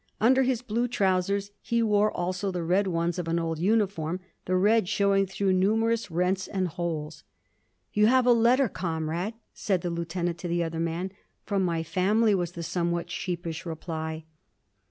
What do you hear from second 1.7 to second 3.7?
wore also the red ones of an old